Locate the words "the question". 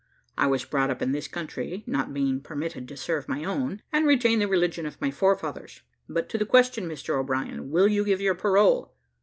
6.39-6.89